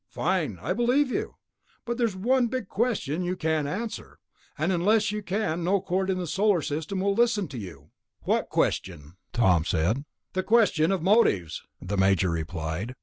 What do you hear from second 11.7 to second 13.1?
the Major replied.